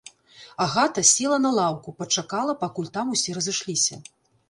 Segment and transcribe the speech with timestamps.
[0.65, 4.05] Агата села на лаўку, пачакала, пакуль там усе разышліся.